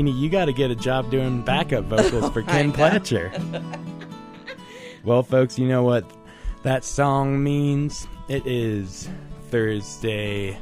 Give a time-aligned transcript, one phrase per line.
[0.00, 2.74] Jeannie, you got to get a job doing backup vocals for Ken know.
[2.74, 3.30] Platcher.
[5.04, 6.10] well, folks, you know what
[6.62, 8.08] that song means?
[8.26, 9.10] It is
[9.50, 10.58] Thursday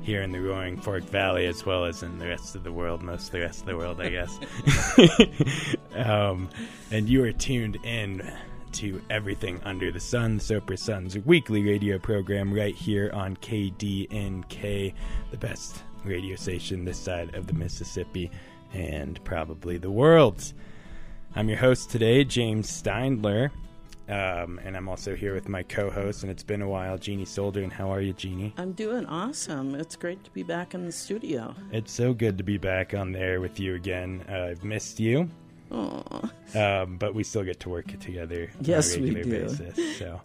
[0.00, 3.02] here in the Roaring Fork Valley, as well as in the rest of the world,
[3.02, 4.38] most of the rest of the world, I guess.
[5.94, 6.48] um,
[6.90, 8.32] and you are tuned in
[8.72, 14.94] to Everything Under the Sun, Sopris Sun's weekly radio program right here on KDNK,
[15.30, 18.30] the best radio station this side of the Mississippi
[18.74, 20.52] and probably the world.
[21.34, 23.50] I'm your host today, James Steindler.
[24.06, 27.62] Um, and I'm also here with my co-host, and it's been a while, Jeannie Solder.
[27.62, 28.52] And how are you, Jeannie?
[28.58, 29.74] I'm doing awesome.
[29.74, 31.54] It's great to be back in the studio.
[31.72, 34.22] It's so good to be back on there with you again.
[34.28, 35.30] Uh, I've missed you,
[35.70, 39.24] um, but we still get to work together Yes, on a we do.
[39.46, 39.98] basis.
[39.98, 40.20] So,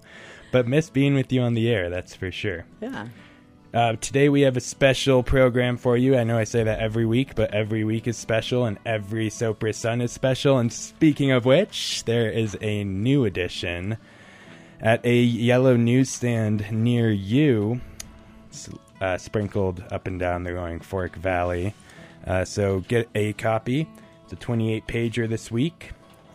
[0.51, 2.65] but miss being with you on the air, that's for sure.
[2.81, 3.07] Yeah.
[3.71, 6.17] Uh, today we have a special program for you.
[6.17, 9.75] I know I say that every week, but every week is special, and every Sopris
[9.75, 10.57] Sun is special.
[10.57, 13.97] And speaking of which, there is a new edition
[14.81, 17.79] at a yellow newsstand near you,
[19.01, 21.75] uh, sprinkled up and down the Roaring Fork Valley.
[22.25, 23.87] Uh, so get a copy.
[24.23, 25.91] It's a 28 pager this week,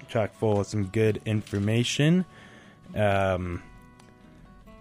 [0.07, 2.27] chock full of some good information.
[2.95, 3.61] Um,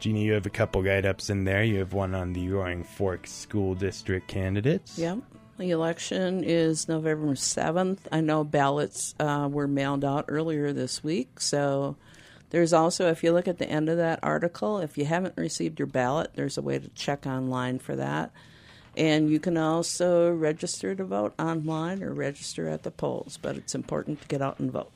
[0.04, 1.64] Jeannie, you have a couple write ups in there.
[1.64, 5.00] You have one on the Roaring Fork School District candidates.
[5.00, 5.20] Yep.
[5.58, 8.00] The election is November 7th.
[8.12, 11.40] I know ballots uh, were mailed out earlier this week.
[11.40, 11.96] So
[12.50, 15.80] there's also, if you look at the end of that article, if you haven't received
[15.80, 18.34] your ballot, there's a way to check online for that.
[18.98, 23.74] And you can also register to vote online or register at the polls, but it's
[23.74, 24.92] important to get out and vote.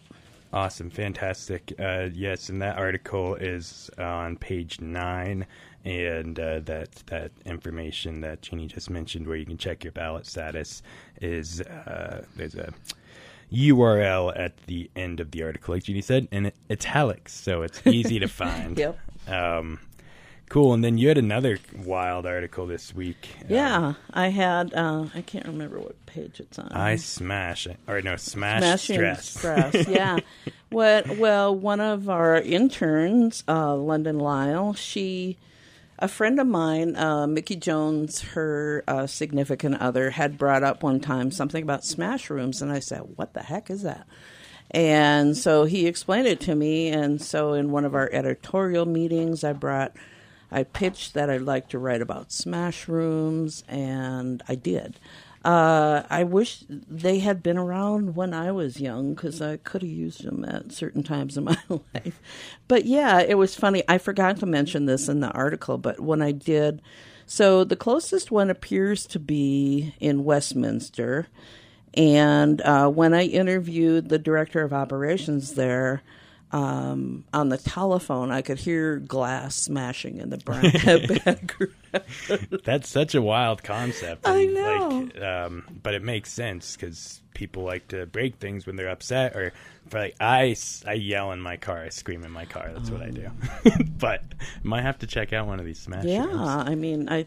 [0.54, 1.74] Awesome, fantastic.
[1.78, 5.46] Uh, yes, and that article is on page nine,
[5.84, 10.26] and uh, that that information that Jeannie just mentioned, where you can check your ballot
[10.26, 10.82] status,
[11.22, 12.74] is uh, there's a
[13.52, 18.20] URL at the end of the article, like Jeannie said, in italics, so it's easy
[18.20, 18.78] to find.
[18.78, 18.98] Yep.
[19.28, 19.80] Um,
[20.50, 20.74] cool.
[20.74, 23.30] And then you had another wild article this week.
[23.42, 26.72] Uh, Yeah, I had, uh, I can't remember what page it's on.
[26.72, 27.78] I smash it.
[27.88, 29.36] or no smash Smashing stress.
[29.36, 30.20] Express, yeah.
[30.70, 31.18] what?
[31.18, 35.38] Well, one of our interns, uh, London Lyle, she,
[36.00, 41.00] a friend of mine, uh, Mickey Jones, her uh, significant other, had brought up one
[41.00, 44.06] time something about smash rooms, and I said, "What the heck is that?"
[44.72, 49.44] And so he explained it to me, and so in one of our editorial meetings,
[49.44, 49.94] I brought.
[50.52, 55.00] I pitched that I'd like to write about smash rooms, and I did.
[55.46, 59.92] Uh, I wish they had been around when I was young because I could have
[59.92, 62.22] used them at certain times in my life.
[62.68, 63.84] But yeah, it was funny.
[63.88, 66.82] I forgot to mention this in the article, but when I did,
[67.26, 71.28] so the closest one appears to be in Westminster.
[71.94, 76.02] And uh, when I interviewed the director of operations there,
[76.52, 80.38] um, on the telephone, I could hear glass smashing in the
[81.26, 82.62] background.
[82.64, 84.28] That's such a wild concept.
[84.28, 85.10] I know.
[85.14, 89.36] Like, um, but it makes sense because people like to break things when they're upset,
[89.36, 89.52] or
[89.90, 90.56] for like I,
[90.86, 92.72] I yell in my car, I scream in my car.
[92.74, 93.30] That's what I do.
[94.00, 94.24] but
[94.64, 96.06] might have to check out one of these smash.
[96.06, 96.28] Yeah.
[96.28, 97.26] I mean, I,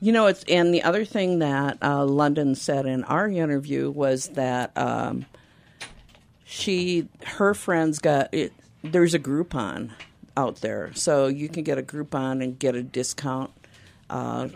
[0.00, 4.28] you know, it's and the other thing that uh, London said in our interview was
[4.30, 5.26] that um,
[6.46, 8.52] she, her friends got it.
[8.82, 9.90] There's a Groupon
[10.36, 13.50] out there, so you can get a Groupon and get a discount.
[14.08, 14.48] Uh,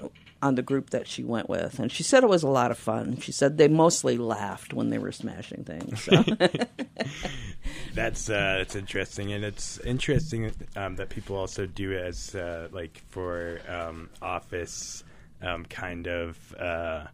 [0.43, 2.79] on the group that she went with, and she said it was a lot of
[2.79, 3.19] fun.
[3.19, 6.03] She said they mostly laughed when they were smashing things.
[6.03, 6.25] So.
[7.94, 12.69] That's uh, that's interesting, and it's interesting um, that people also do it as uh,
[12.70, 15.03] like for um, office
[15.43, 16.55] um, kind of.
[16.55, 17.06] Uh,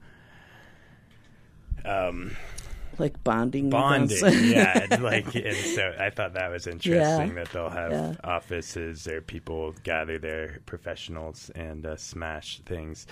[1.84, 2.36] um,
[2.98, 4.18] like bonding, bonding.
[4.50, 7.34] yeah, and like and so I thought that was interesting Yeah.
[7.44, 8.14] that they'll have Yeah.
[8.24, 13.06] offices or people gather their professionals and uh, smash things.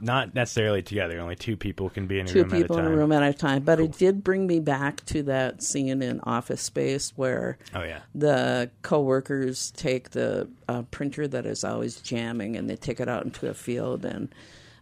[0.00, 1.20] Not necessarily together.
[1.20, 2.86] Only two people can be in a two room people at a time.
[2.88, 3.62] in a room at a time.
[3.62, 8.00] But it did bring me back to that scene in Office Space where Oh yeah,
[8.12, 13.24] the coworkers take the uh, printer that is always jamming and they take it out
[13.24, 14.34] into a field and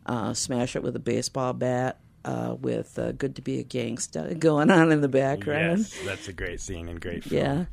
[0.06, 1.98] uh, smash it with a baseball bat.
[2.24, 6.28] Uh, with uh, "Good to Be a Gangsta" going on in the background, yes, that's
[6.28, 7.66] a great scene and great film.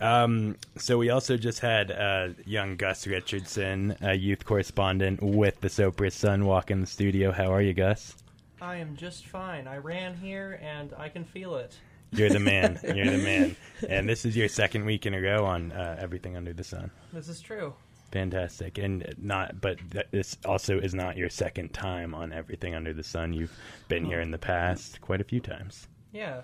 [0.00, 5.60] yeah, Um, so we also just had uh, young Gus Richardson, a youth correspondent with
[5.60, 7.32] the Sopris Sun, walk in the studio.
[7.32, 8.14] How are you, Gus?
[8.60, 9.66] I am just fine.
[9.66, 11.76] I ran here and I can feel it.
[12.12, 12.78] You're the man.
[12.84, 13.56] You're the man.
[13.88, 16.92] And this is your second week in a row on uh, Everything Under the Sun.
[17.12, 17.74] This is true.
[18.14, 22.92] Fantastic, and not, but th- this also is not your second time on Everything Under
[22.92, 23.32] the Sun.
[23.32, 23.50] You've
[23.88, 25.88] been here in the past quite a few times.
[26.12, 26.42] Yeah.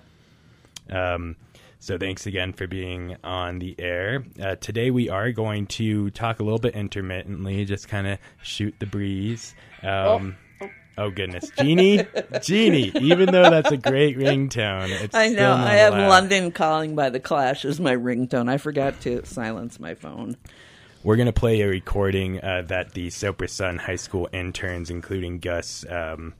[0.90, 1.36] Um,
[1.78, 4.24] so thanks again for being on the air.
[4.42, 8.74] Uh, today we are going to talk a little bit intermittently, just kind of shoot
[8.80, 9.54] the breeze.
[9.84, 10.36] Um,
[10.98, 11.10] oh.
[11.10, 12.04] goodness, Jeannie,
[12.42, 12.90] Jeannie!
[12.96, 15.64] Even though that's a great ringtone, it's I still know.
[15.64, 16.08] I have allowed.
[16.08, 18.50] London Calling by the Clash as my ringtone.
[18.50, 20.36] I forgot to silence my phone.
[21.02, 25.38] We're going to play a recording uh, that the Sopris Sun High School interns, including
[25.38, 26.34] Gus, um,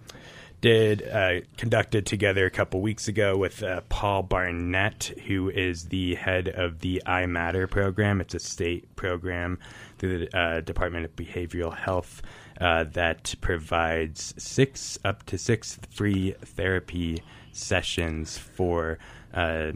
[0.61, 6.15] did uh, conducted together a couple weeks ago with uh, Paul Barnett, who is the
[6.15, 8.21] head of the I Matter program.
[8.21, 9.59] It's a state program
[9.97, 12.21] through the uh, Department of Behavioral Health
[12.61, 17.23] uh, that provides six up to six free therapy
[17.53, 18.99] sessions for
[19.33, 19.73] uh,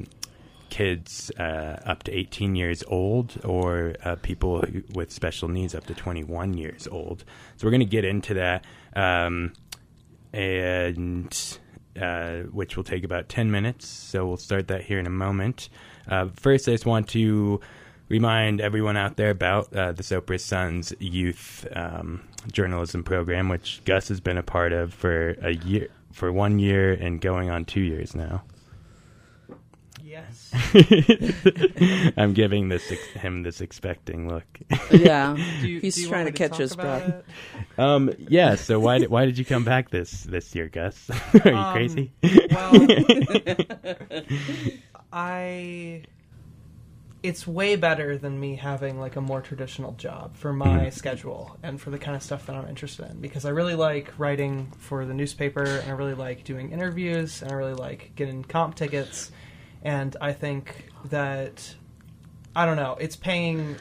[0.75, 5.87] kids uh, up to 18 years old or uh, people who, with special needs up
[5.87, 7.25] to 21 years old.
[7.57, 8.65] So we're going to get into that,
[8.97, 9.53] um,
[10.33, 11.59] and
[12.01, 13.87] uh, which will take about 10 minutes.
[13.87, 15.69] So we'll start that here in a moment.
[16.09, 17.61] Uh, first, I just want to
[18.09, 22.21] remind everyone out there about uh, the Sopris Sun's Youth um,
[22.51, 26.95] Journalism Program, which Gus has been a part of for a year, for one year,
[26.95, 28.43] and going on two years now.
[30.15, 32.13] Yes.
[32.17, 34.45] I'm giving this ex- him this expecting look.
[34.93, 37.23] Yeah, you- he's trying want to catch talk his breath.
[37.79, 38.55] Um, yeah.
[38.55, 41.11] So why did why did you come back this this year, Gus?
[41.45, 42.13] Are you Um, crazy?
[42.51, 42.87] Well,
[45.13, 46.03] I.
[47.23, 50.93] It's way better than me having like a more traditional job for my Mhm.
[50.93, 54.13] schedule and for the kind of stuff that I'm interested in because I really like
[54.19, 58.45] writing for the newspaper and I really like doing interviews and I really like getting
[58.45, 59.33] comp tickets
[59.85, 61.75] and I think that
[62.57, 63.77] I don't know, it's paying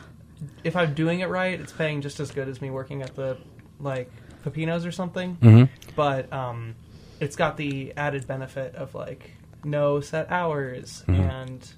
[0.64, 3.38] if I'm doing it right, it's paying just as good as me working at the
[3.80, 4.12] like
[4.46, 5.64] Pepinos or something hmm
[5.96, 6.76] but um,
[7.20, 9.32] it's got the added benefit of like
[9.64, 11.30] no set hours Mhm.
[11.30, 11.74] and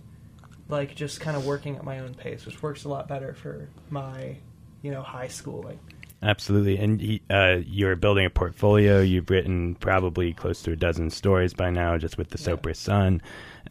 [0.70, 3.70] like just kind of working at my own pace, which works a lot better for
[3.92, 4.38] my
[4.82, 5.80] you know high schooling.
[6.24, 6.78] Absolutely.
[6.78, 9.02] And he, uh, you're building a portfolio.
[9.02, 12.56] You've written probably close to a dozen stories by now, just with the Yeah.
[12.56, 13.22] Sopris Sun.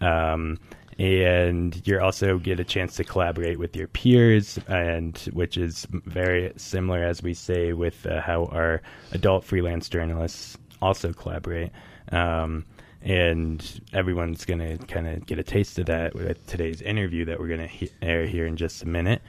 [0.00, 0.58] Um,
[0.98, 6.52] and you're also get a chance to collaborate with your peers, and which is very
[6.56, 8.80] similar, as we say, with uh, how our
[9.10, 11.72] adult freelance journalists also collaborate.
[12.12, 12.64] Um,
[13.02, 17.40] and everyone's going to kind of get a taste of that with today's interview that
[17.40, 19.20] we're going to he- air here in just a minute.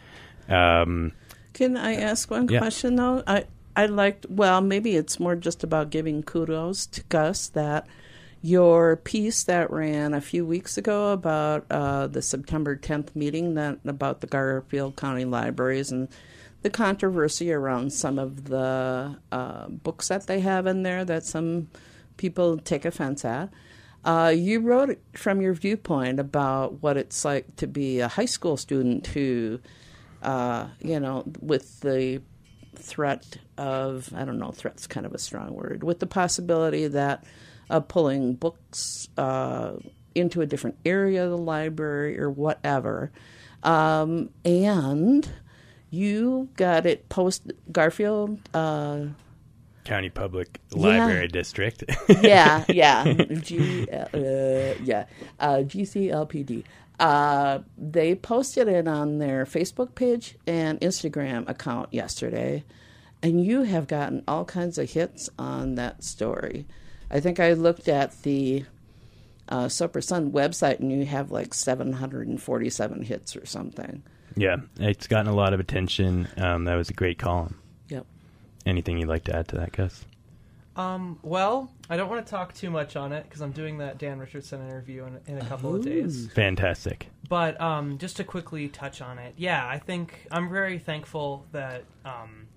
[0.47, 1.13] Um,
[1.55, 2.59] Can I ask one Yeah.
[2.59, 3.23] question though?
[3.25, 3.45] I
[3.77, 7.87] I liked well, maybe it's more just about giving kudos to Gus that
[8.41, 13.79] your piece that ran a few weeks ago about uh, the September 10th meeting that
[13.85, 16.09] about the Garfield County libraries and
[16.61, 21.67] the controversy around some of the uh, books that they have in there that some
[22.17, 23.49] people take offense at.
[24.03, 28.57] Uh, you wrote from your viewpoint about what it's like to be a high school
[28.57, 29.59] student who,
[30.25, 32.21] uh, you know, with the
[32.75, 37.23] threat of, I don't know, threat's kind of a strong word, with the possibility that
[37.69, 39.73] of pulling books uh,
[40.13, 43.11] into a different area of the library or whatever.
[43.63, 45.27] Um, and
[45.89, 48.39] you got it post Garfield.
[48.53, 49.05] Uh,
[49.85, 50.81] County Public Yeah.
[50.81, 51.83] Library District.
[52.21, 54.07] yeah, yeah, G, uh,
[54.83, 55.05] yeah,
[55.39, 56.63] uh, GCPLD.
[56.99, 62.63] Uh, they posted it on their Facebook page and Instagram account yesterday,
[63.21, 66.65] and you have gotten all kinds of hits on that story.
[67.11, 68.65] I think I looked at the
[69.49, 74.03] uh, Sopris Sun website, and you have like 747 hits or something.
[74.35, 76.27] yeah, it's gotten a lot of attention.
[76.37, 77.59] Um, that was a great column.
[77.89, 78.05] Yep.
[78.65, 80.05] Anything you'd like to add to that, Gus?
[80.75, 83.97] Um, well, I don't want to talk too much on it because I'm doing that
[83.97, 86.29] Dan Richardson interview in, in a couple of days.
[86.33, 87.09] Fantastic.
[87.29, 91.85] But um, just to quickly touch on it, yeah, I think I'm very thankful that
[92.03, 92.47] um,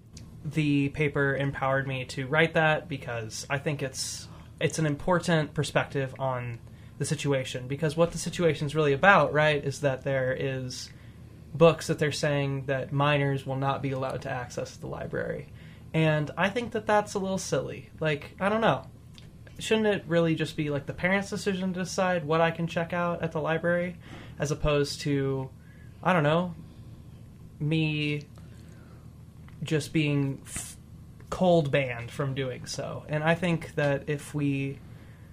[0.44, 4.28] the paper empowered me to write that because I think it's
[4.60, 6.58] it's an important perspective on
[6.98, 10.90] the situation because what the situation is really about, right, is that there is
[11.54, 15.46] books that they're saying that minors will not be allowed to access the library.
[15.94, 17.90] And I think that that's a little silly.
[18.00, 18.86] Like, I don't know.
[19.58, 22.92] Shouldn't it really just be like the parents' decision to decide what I can check
[22.92, 23.96] out at the library
[24.38, 25.50] as opposed to,
[26.02, 26.54] I don't know,
[27.58, 28.22] me
[29.62, 30.76] just being f-
[31.30, 33.04] cold banned from doing so?
[33.08, 34.78] And I think that if we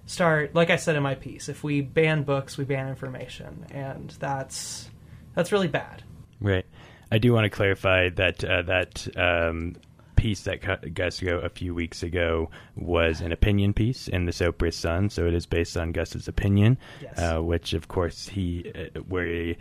[0.07, 3.65] start, like I said in my piece, if we ban books, we ban information.
[3.69, 4.89] And that's,
[5.35, 6.01] that's really bad.
[6.41, 6.65] Right.
[7.11, 9.75] I do want to clarify that uh, that um,
[10.15, 14.73] piece that Gus wrote a few weeks ago was an opinion piece in the Sopris
[14.73, 17.19] Sun, so it is based on Gus's opinion, yes.
[17.19, 19.55] uh, which of course he uh, where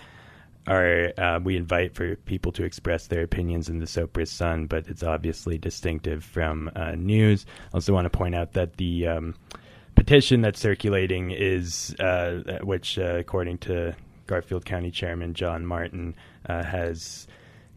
[0.67, 4.89] are uh, we invite for people to express their opinions in the Sopris Sun, but
[4.89, 7.45] it's obviously distinctive from uh, news.
[7.73, 9.35] I also want to point out that the um,
[9.95, 13.95] petition that's circulating is, uh, which uh, according to
[14.27, 16.15] Garfield County Chairman John Martin
[16.49, 17.27] uh, has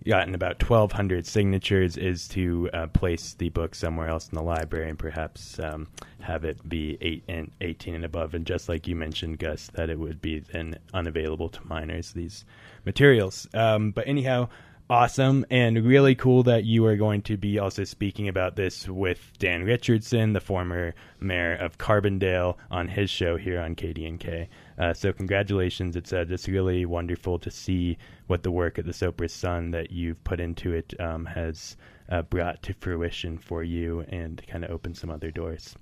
[0.06, 4.90] gotten about 1,200 signatures, is to uh, place the book somewhere else in the library
[4.90, 5.88] and perhaps um,
[6.22, 8.34] have it be eight and 18 and above.
[8.34, 12.12] And just like you mentioned, Gus, that it would be then unavailable to minors.
[12.12, 12.46] These
[12.86, 13.48] materials.
[13.54, 14.50] Um, but anyhow,
[14.90, 19.34] awesome and really cool that you are going to be also speaking about this with
[19.38, 24.48] Dan Richardson, the former mayor of Carbondale, on his show here on KDNK.
[24.78, 25.96] Uh, so congratulations!
[25.96, 29.92] It's uh, just really wonderful to see what the work at the Sopris Sun that
[29.92, 31.78] you've put into it um, has
[32.10, 35.76] uh, brought to fruition for you and kind of opened some other doors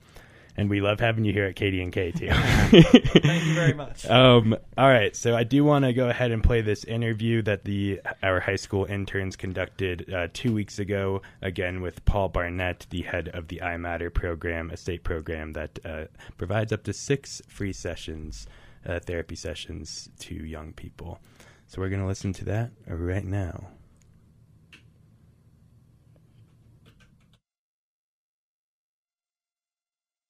[0.58, 2.30] and we love having you here at KDNK too.
[3.20, 4.06] Thank you very much.
[4.06, 7.66] Um, all right, so I do want to go ahead and play this interview that
[7.66, 13.02] the our high school interns conducted uh, two weeks ago, again with Paul Barnett, the
[13.02, 16.06] head of the iMatter program, a state program that uh,
[16.38, 18.48] provides up to six free sessions,
[18.86, 21.20] uh, therapy sessions to young people.
[21.68, 23.68] So we're going to listen to that right now.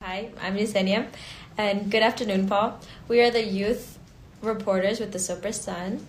[0.01, 1.07] Hi, I'm Yesenia,
[1.57, 2.79] and good afternoon, Paul.
[3.07, 3.97] We are the youth
[4.41, 6.07] reporters with the Sopris Sun.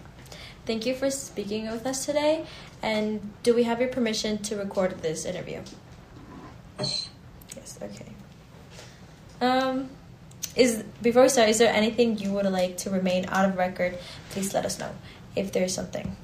[0.67, 2.45] Thank you for speaking with us today.
[2.83, 5.63] And do we have your permission to record this interview?
[6.79, 7.09] Yes.
[7.81, 8.13] Okay.
[9.41, 9.89] Um,
[10.57, 13.97] is before we start, is there anything you would like to remain out of record?
[14.31, 14.91] Please let us know
[15.37, 16.17] if there is something.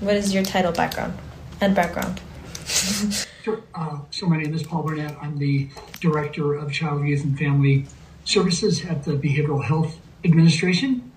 [0.00, 1.16] What is your title, background,
[1.60, 2.20] and background?
[3.42, 3.62] Sure.
[3.74, 5.16] Uh, so my name is Paul Barnett.
[5.22, 7.86] I'm the Director of Child, Youth, and Family
[8.26, 11.10] Services at the Behavioral Health Administration.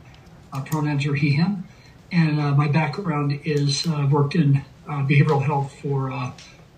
[0.53, 1.65] Uh, pronouns are he, him.
[2.13, 6.31] And uh, my background is uh, worked in uh, behavioral health for uh,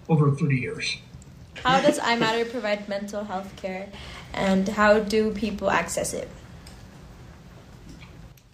[0.10, 0.98] over 30 years.
[1.66, 3.90] How does iMatter provide mental health care
[4.36, 6.30] and how do people access it?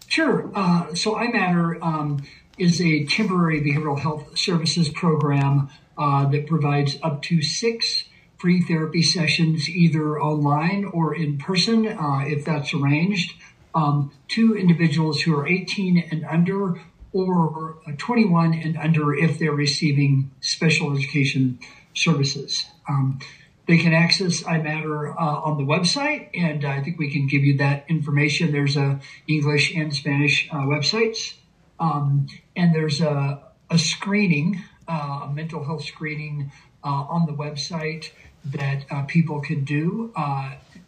[0.07, 0.49] Sure.
[0.55, 2.23] Uh, so iMatter um,
[2.57, 8.05] is a temporary behavioral health services program uh, that provides up to six
[8.37, 13.33] free therapy sessions, either online or in person, uh, if that's arranged,
[13.75, 16.79] um, to individuals who are 18 and under
[17.11, 21.59] or 21 and under if they're receiving special education
[21.93, 22.65] services.
[22.87, 23.19] Um,
[23.67, 27.57] they can access iMatter uh, on the website, and I think we can give you
[27.57, 28.51] that information.
[28.51, 31.35] There's a English and Spanish uh, websites,
[31.79, 36.51] um, and there's a, a screening uh, a mental health screening
[36.83, 38.11] uh, on the website
[38.43, 40.11] that uh, people can do.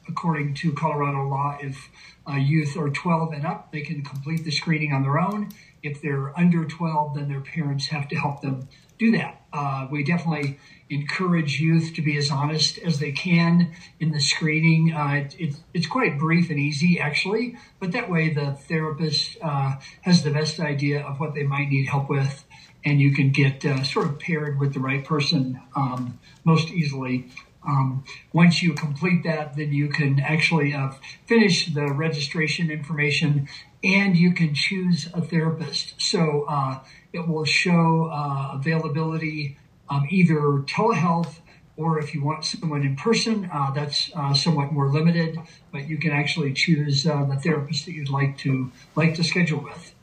[0.08, 1.90] According to Colorado law, if
[2.40, 5.50] youth are 12 and up, they can complete the screening on their own.
[5.82, 8.68] If they're under 12, then their parents have to help them
[8.98, 9.42] do that.
[9.52, 10.58] Uh, we definitely
[10.90, 14.94] encourage youth to be as honest as they can in the screening.
[14.94, 19.76] Uh, it, it, it's quite brief and easy, actually, but that way the therapist uh,
[20.02, 22.46] has the best idea of what they might need help with
[22.86, 27.30] and you can get uh, sort of paired with the right person um, most easily.
[27.66, 28.04] Um,
[28.34, 30.92] once you complete that, then you can actually uh,
[31.26, 33.48] finish the registration information
[33.84, 36.00] and you can choose a therapist.
[36.02, 36.80] So uh,
[37.12, 39.58] it will show uh, availability,
[39.90, 41.36] um, either telehealth
[41.76, 45.40] or if you want someone in person, uh, that's uh, somewhat more limited,
[45.72, 49.60] but you can actually choose uh, the therapist that you'd like to like to schedule
[49.60, 49.94] with.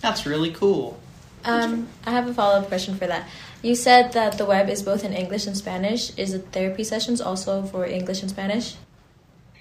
[0.00, 1.00] That's really cool.
[1.44, 3.28] Um, I have a follow up question for that.
[3.62, 6.16] You said that the web is both in English and Spanish.
[6.18, 8.76] Is it therapy sessions also for English and Spanish?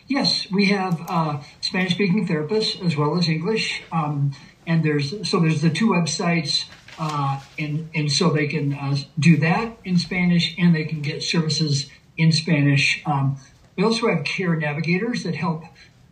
[0.08, 3.84] Yes, we have uh, Spanish speaking therapists as well as English.
[3.92, 4.32] Um,
[4.66, 6.66] and there's so there's the two websites,
[6.98, 11.24] uh, and and so they can uh, do that in Spanish and they can get
[11.24, 13.02] services in Spanish.
[13.06, 13.38] Um,
[13.76, 15.64] we also have care navigators that help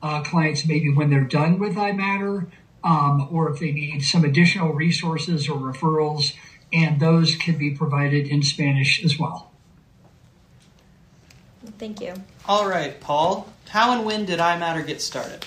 [0.01, 2.47] uh, clients maybe when they're done with iMatter
[2.88, 6.34] um, or if they need some additional resources or referrals,
[6.72, 9.51] and those can be provided in Spanish as well.
[11.77, 12.13] Thank you.
[12.48, 13.51] All right, Paul.
[13.70, 15.46] How and when did iMatter get started?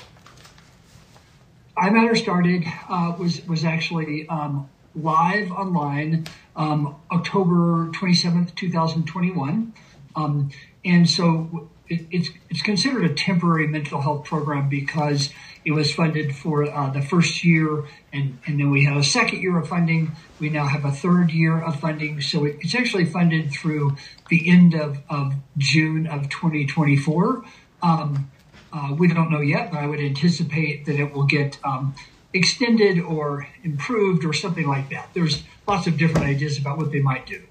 [1.78, 9.06] iMatter started uh, was was actually um, live online um, October twenty seventh, two thousand
[9.06, 9.73] twenty one,
[10.14, 10.50] um,
[10.85, 15.30] and so it, it's it's considered a temporary mental health program because
[15.64, 19.42] it was funded for uh, the first year, and and then we had a second
[19.42, 20.12] year of funding.
[20.38, 23.97] We now have a third year of funding, so it, it's actually funded through
[24.30, 27.44] the end of, of June of 2024.
[27.82, 28.30] Um,
[28.73, 31.94] uh, we don't know yet, but I would anticipate that it will get um,
[32.32, 35.11] extended or improved or something like that.
[35.12, 37.42] There's lots of different ideas about what they might do.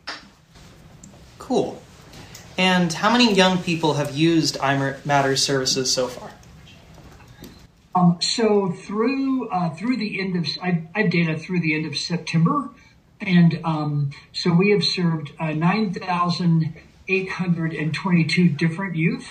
[1.37, 1.81] Cool.
[2.59, 6.31] And how many young people have used iMatters services so far?
[7.95, 11.85] Um, so through uh, through the end of I, I have data through the end
[11.85, 12.69] of September,
[13.21, 16.73] and um, so we have served uh, nine thousand
[17.07, 19.29] eight hundred and twenty two different youth,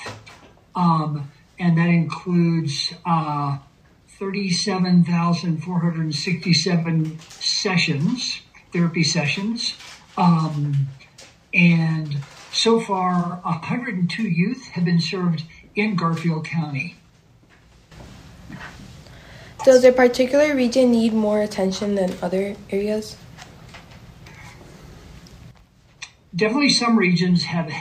[0.74, 3.58] um, and that includes uh,
[4.18, 8.40] thirty seven thousand four hundred sixty seven sessions,
[8.72, 9.74] therapy sessions,
[10.16, 10.88] um,
[11.52, 12.16] and
[12.52, 16.96] so far 102 youth have been served in Garfield County.
[19.64, 23.16] Does a particular region need more attention than other areas?
[26.34, 27.72] Definitely, some regions have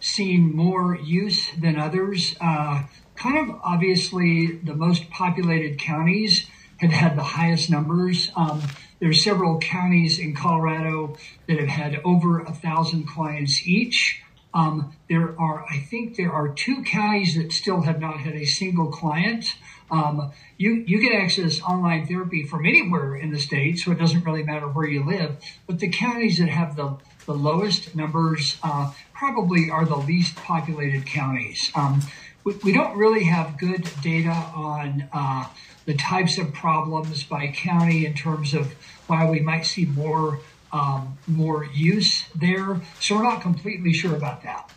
[0.00, 2.34] seen more use than others.
[2.40, 2.84] Uh,
[3.14, 6.46] kind of obviously, the most populated counties
[6.78, 8.30] have had the highest numbers.
[8.34, 8.62] Um,
[9.00, 14.22] there are several counties in Colorado that have had over a thousand clients each.
[14.54, 18.44] Um, there are, I think, there are two counties that still have not had a
[18.44, 19.54] single client.
[19.90, 24.24] Um, you you can access online therapy from anywhere in the state, so it doesn't
[24.24, 25.36] really matter where you live.
[25.66, 31.06] But the counties that have the the lowest numbers uh, probably are the least populated
[31.06, 31.70] counties.
[31.74, 32.02] Um,
[32.42, 35.46] we, we, don't really have good data on uh,
[35.88, 38.74] the types of problems by county in terms of
[39.06, 40.38] why we might see more
[40.70, 42.82] um, more use there.
[43.00, 44.70] So we're not completely sure about that.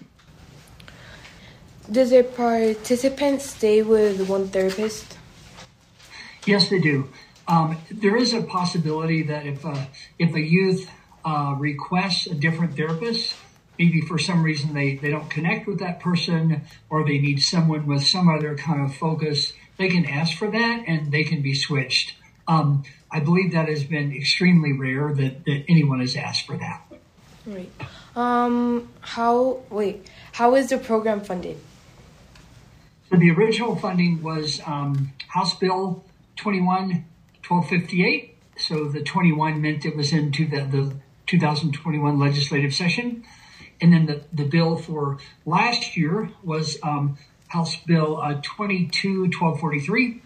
[1.92, 5.18] Does a participant stay with one therapist?
[6.46, 7.10] Yes, they do.
[7.46, 10.90] Um, there is a possibility that if a, if a youth
[11.26, 13.36] uh, requests a different therapist,
[13.78, 17.86] maybe for some reason they, they don't connect with that person or they need someone
[17.86, 21.56] with some other kind of focus, they can ask for that and they can be
[21.56, 22.14] switched.
[22.48, 26.82] Um, I believe that has been extremely rare that, that anyone has asked for that.
[27.46, 27.72] Right.
[28.16, 31.58] Um, how, wait, how is the program funded?
[33.10, 36.04] So the original funding was um, House Bill
[36.38, 37.06] 21
[37.48, 38.38] 1258.
[38.58, 43.24] So the 21 meant it was into the, the 2021 legislative session.
[43.82, 47.18] And then the, the bill for last year was um,
[47.52, 50.22] House Bill uh, 22 1243.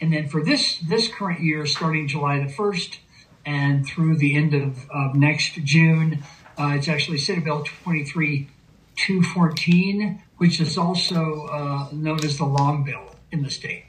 [0.00, 2.98] And then for this this current year, starting July the 1st
[3.46, 6.22] and through the end of, of next June,
[6.58, 8.48] uh, it's actually Senate Bill 23
[8.96, 13.84] 214, which is also uh, known as the long bill in the state.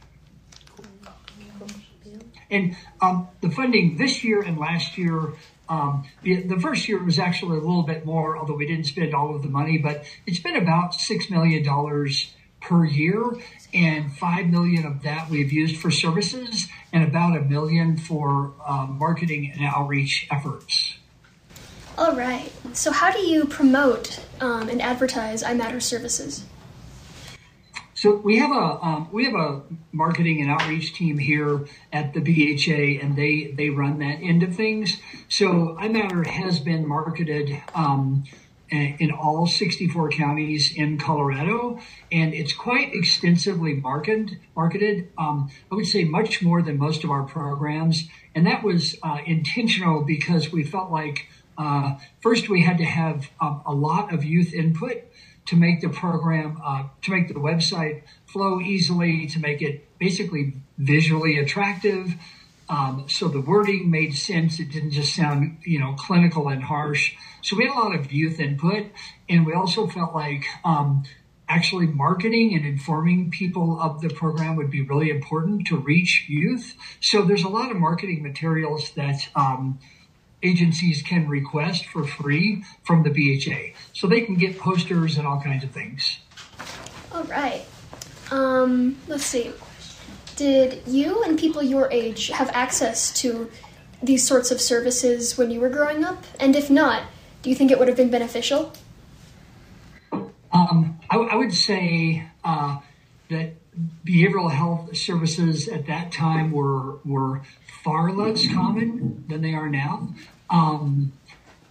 [2.50, 5.34] And um, the funding this year and last year,
[5.68, 9.14] um, the, the, first year was actually a little bit more, although we didn't spend
[9.14, 11.62] all of the money, but it's been about $6 million
[12.68, 13.24] per year.
[13.74, 18.98] And 5 million of that we've used for services and about a million for um,
[18.98, 20.96] marketing and outreach efforts.
[21.98, 22.52] All right.
[22.74, 26.46] So, how do you promote um, and advertise iMatter services?
[27.98, 32.20] So we have a um, we have a marketing and outreach team here at the
[32.20, 34.98] BHA, and they they run that end of things.
[35.30, 38.26] So iMatter has been marketed um,
[38.70, 41.80] in all 64 counties in Colorado,
[42.12, 44.40] and it's quite extensively marketed.
[44.56, 48.96] Marketed, um, I would say, much more than most of our programs, and that was
[49.04, 51.28] uh, intentional because we felt like
[51.58, 55.04] uh, first we had to have um, a lot of youth input
[55.48, 60.54] to make the program, uh, to make the website flow easily, to make it basically
[60.78, 62.16] visually attractive.
[62.70, 64.60] Um, so the wording made sense.
[64.60, 67.16] It didn't just sound, you know, clinical and harsh.
[67.42, 68.88] So we had a lot of youth input,
[69.30, 71.04] and we also felt like um,
[71.48, 76.76] actually marketing and informing people of the program would be really important to reach youth.
[77.00, 79.80] So there's a lot of marketing materials that um,
[80.44, 83.78] agencies can request for free from the BHA.
[83.94, 86.20] So they can get posters and all kinds of things.
[87.14, 87.66] All right.
[88.30, 89.52] Um, let's see.
[90.38, 93.50] Did you and people your age have access to
[94.04, 96.24] these sorts of services when you were growing up?
[96.40, 97.04] And if not,
[97.42, 98.72] do you think it would have been beneficial?
[100.12, 102.78] Um, I, I, would say uh,
[103.32, 103.54] that
[104.06, 107.42] behavioral health services at that time were were
[107.84, 110.14] far less common than they are now.
[110.52, 111.14] Um,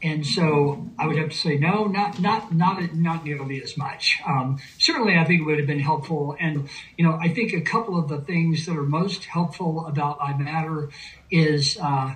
[0.03, 4.21] and so I would have to say no, not not not not nearly as much.
[4.27, 7.61] Um, certainly, I think it would have been helpful, and you know, I think a
[7.61, 10.91] couple of the things that are most helpful about iMatter
[11.31, 12.15] is uh,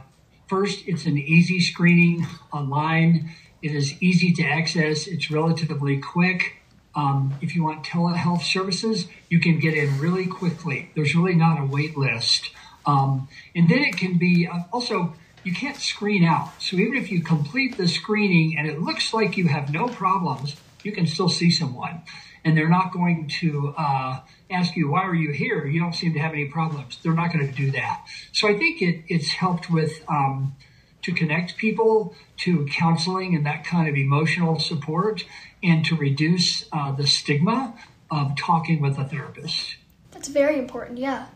[0.51, 3.31] first, it's an easy screening online.
[3.63, 5.07] It is easy to access.
[5.07, 6.57] It's relatively quick.
[6.95, 10.91] Um, if you want telehealth services, you can get in really quickly.
[10.97, 12.51] There's really not a wait list.
[12.85, 16.51] Um, and then it can be uh, also you can't screen out.
[16.61, 20.57] So even if you complete the screening and it looks like you have no problems,
[20.83, 22.03] you can still see someone.
[22.45, 25.67] And they're not going to uh, ask you, why are you here?
[25.67, 26.99] You don't seem to have any problems.
[27.03, 28.05] They're not going to do that.
[28.33, 30.57] So I think it, it's helped with um,
[31.03, 35.25] to connect people to counseling and that kind of emotional support
[35.63, 37.75] and to reduce uh, the stigma
[38.11, 39.77] of talking with a therapist.
[40.11, 41.27] That's very important, yeah.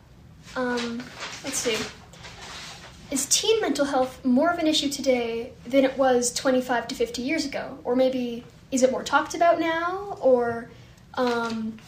[0.57, 1.03] Um,
[1.43, 1.77] let's see.
[3.11, 7.23] Is teen mental health more of an issue today than it was 25 to 50
[7.23, 7.79] years ago?
[7.85, 10.19] Or maybe is it more talked about now?
[10.21, 10.71] Or,
[11.15, 11.79] um,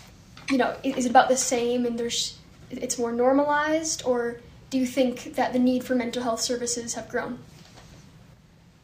[0.50, 2.38] you know, is it about the same and there's
[2.70, 4.02] it's more normalized?
[4.04, 7.38] Or do you think that the need for mental health services have grown?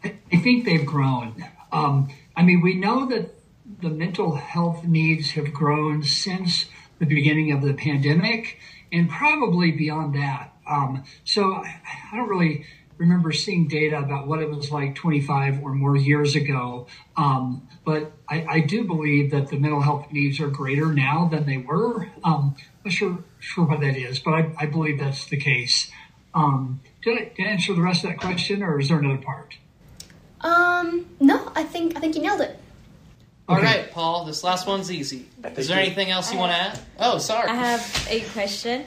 [0.04, 1.44] I think they've grown.
[1.70, 3.34] Um, I mean, we know that
[3.80, 6.66] the mental health needs have grown since
[6.98, 8.58] the beginning of the pandemic
[8.90, 10.51] and probably beyond that.
[10.66, 11.80] Um, so I,
[12.12, 12.64] I, don't really
[12.98, 16.86] remember seeing data about what it was like 25 or more years ago.
[17.16, 21.46] Um, but I, I, do believe that the mental health needs are greater now than
[21.46, 22.08] they were.
[22.22, 25.90] Um, I'm not sure, sure what that is, but I, I believe that's the case.
[26.34, 29.20] Um, did I, did I answer the rest of that question or is there another
[29.20, 29.56] part?
[30.42, 32.58] Um, no, I think I think you nailed it.
[33.48, 33.66] All okay.
[33.66, 34.24] right, Paul.
[34.24, 35.28] This last one's easy.
[35.56, 36.80] Is there anything else you want to add?
[36.98, 37.48] Oh, sorry.
[37.48, 38.86] I have a question.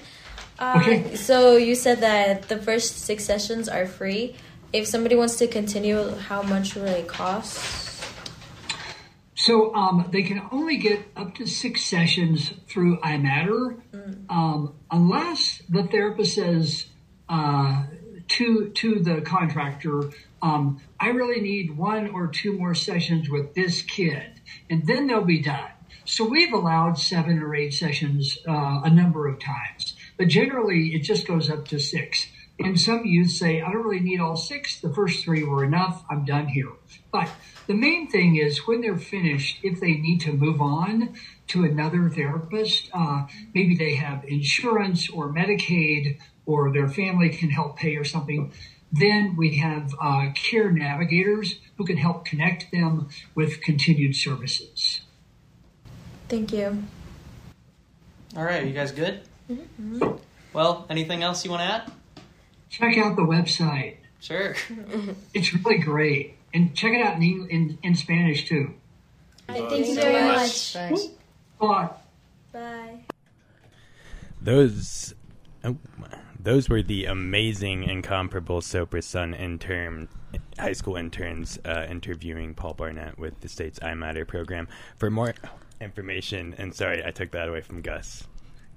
[0.58, 1.16] Uh, okay.
[1.16, 4.36] So you said that the first six sessions are free.
[4.72, 7.86] If somebody wants to continue, how much will it cost?
[9.36, 14.26] So um, they can only get up to six sessions through iMatter, mm.
[14.30, 16.88] um, unless the therapist says
[17.30, 17.84] uh,
[18.30, 20.10] to to the contractor,
[20.42, 25.22] um, "I really need one or two more sessions with this kid," and then they'll
[25.22, 25.70] be done.
[26.06, 29.95] So we've allowed seven or eight sessions uh, a number of times.
[30.18, 32.28] But generally, it just goes up to six.
[32.58, 34.80] And some youth say, I don't really need all six.
[34.80, 36.06] The first three were enough.
[36.10, 36.70] I'm done here.
[37.12, 37.30] But
[37.68, 41.16] the main thing is when they're finished, if they need to move on
[41.48, 47.78] to another therapist, uh, maybe they have insurance or Medicaid or their family can help
[47.78, 48.54] pay or something,
[48.92, 55.02] then we have uh, care navigators who can help connect them with continued services.
[56.30, 56.84] Thank you.
[58.38, 59.22] All right, you guys good?
[59.50, 60.18] Mm-hmm.
[60.54, 61.92] Well, anything else you want to add?
[62.70, 63.98] Check out the website.
[64.20, 64.56] Sure.
[65.34, 66.36] it's really great.
[66.54, 68.74] And check it out in, in, in Spanish too.
[69.48, 70.38] Thank, Thank you very much.
[70.38, 70.74] much.
[70.74, 71.08] Thanks.
[71.60, 71.90] Bye.
[72.52, 73.00] Bye.
[74.42, 75.14] Those,
[75.64, 75.78] oh,
[76.40, 80.08] those were the amazing, incomparable Sopris Sun intern,
[80.58, 84.68] high school interns uh, interviewing Paul Barnett with the state's iMatter program.
[84.98, 85.34] For more
[85.82, 88.28] information, and sorry, I took that away from Gus.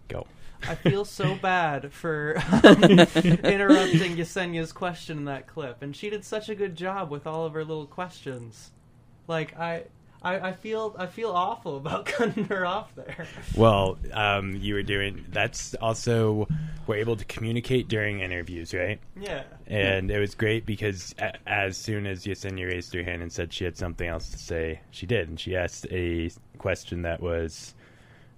[0.09, 0.27] Go.
[0.67, 6.25] I feel so bad for um, interrupting Yesenia's question in that clip, and she did
[6.25, 8.71] such a good job with all of her little questions.
[9.27, 9.85] Like I,
[10.23, 13.27] I, I feel I feel awful about cutting her off there.
[13.55, 16.49] Well, um, you were doing that's also
[16.87, 18.99] we're able to communicate during interviews, right?
[19.21, 19.45] Yeah.
[19.67, 23.53] And it was great because a- as soon as Yesenia raised her hand and said
[23.53, 27.75] she had something else to say, she did, and she asked a question that was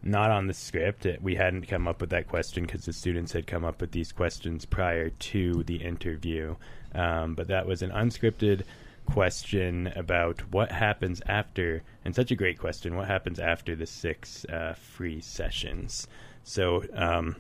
[0.03, 1.07] not on the script.
[1.21, 4.13] We hadn't come up with that question because the students had come up with these
[4.13, 6.57] questions prior to the interview.
[6.95, 8.63] Um, but that was an unscripted
[9.07, 14.45] question about what happens after, and such a great question, what happens after the six
[14.47, 16.07] uh, free sessions.
[16.45, 17.37] So, um,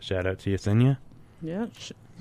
[0.00, 0.98] shout out to Yesenia.
[1.42, 1.66] Yeah.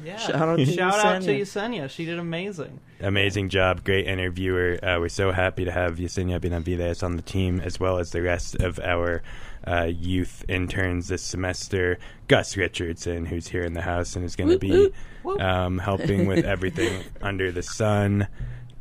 [0.04, 0.18] Yeah.
[0.18, 1.16] Shout out to Shout Yesenia.
[1.16, 1.90] out to Yesenia.
[1.90, 2.80] She did amazing.
[3.02, 3.84] Amazing job.
[3.84, 4.80] Great interviewer.
[4.84, 8.22] Uh, we're so happy to have Yesenia Benavides on the team, as well as the
[8.22, 9.22] rest of our
[9.68, 11.98] uh, youth interns this semester.
[12.28, 14.92] Gus Richardson, who's here in the house and is going to be
[15.40, 18.28] um, helping with everything under the sun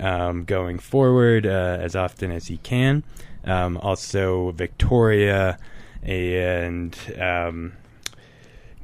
[0.01, 3.03] um, going forward uh, as often as he can.
[3.45, 5.59] Um, also, Victoria
[6.03, 7.73] and um,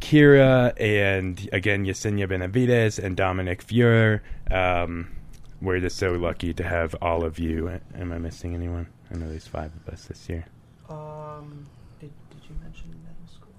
[0.05, 4.21] Kira and again Yesenia Benavides and Dominic Fuhrer.
[4.51, 5.11] Um,
[5.63, 7.81] we're just so lucky to have all of you.
[7.95, 8.87] Am I missing anyone?
[9.11, 10.45] I know there's five of us this year.
[10.91, 11.65] Um,
[12.01, 13.55] did, did you mention middle school?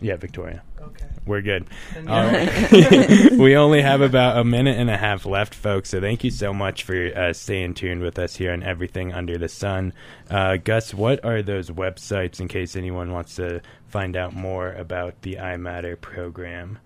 [0.00, 0.62] Yeah, Victoria.
[0.80, 1.06] Okay.
[1.26, 1.66] We're good.
[2.04, 3.30] Right.
[3.38, 5.90] we only have about a minute and a half left, folks.
[5.90, 9.36] So thank you so much for uh, staying tuned with us here on Everything Under
[9.36, 9.92] the Sun.
[10.30, 15.20] Uh, Gus, what are those websites in case anyone wants to find out more about
[15.22, 16.78] the iMatter program?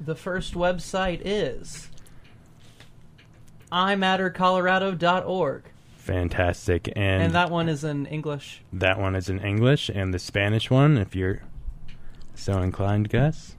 [0.00, 1.88] The first website is
[3.70, 5.62] imattercolorado.org.
[5.96, 6.88] Fantastic.
[6.96, 8.62] And, And that one is in English.
[8.72, 11.42] that one is in English, and the Spanish one, if you're
[12.34, 13.54] so inclined, Gus.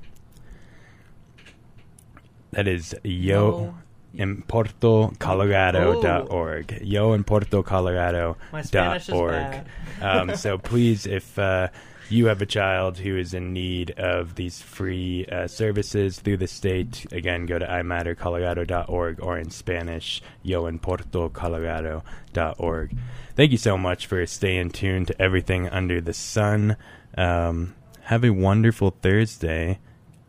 [2.52, 3.76] That is yo
[4.14, 6.80] in Porto Colorado.org.
[6.82, 9.66] Yo in Porto Colorado My Spanish is org.
[10.02, 11.68] um, so please, if uh,
[12.10, 16.48] you have a child who is in need of these free uh, services through the
[16.48, 22.98] state, again, go to imattercolorado.org or in Spanish, yoimportocolorado.org.
[23.36, 26.78] Thank you so much for staying tuned to everything under the sun.
[27.18, 29.80] Um, have a wonderful Thursday.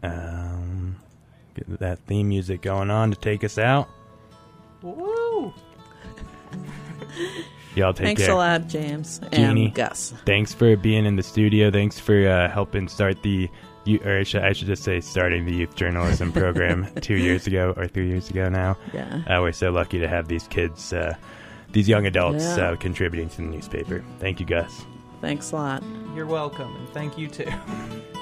[0.02, 0.96] Um,
[1.54, 3.88] get that theme music going on to take us out.
[4.82, 5.52] Woo!
[7.74, 8.32] Y'all take Thanks care.
[8.32, 9.66] a lot, James Jeannie.
[9.66, 10.14] and Gus.
[10.24, 11.70] Thanks for being in the studio.
[11.70, 13.50] Thanks for uh, helping start the,
[14.04, 17.74] or I should, I should just say, starting the youth journalism program two years ago
[17.76, 18.78] or three years ago now.
[18.94, 19.22] Yeah.
[19.26, 21.14] Uh, we're so lucky to have these kids, uh,
[21.72, 22.70] these young adults, Yeah.
[22.70, 24.02] uh, contributing to the newspaper.
[24.20, 24.86] Thank you, Gus.
[25.20, 25.82] Thanks a lot.
[26.14, 27.50] You're welcome, and thank you too.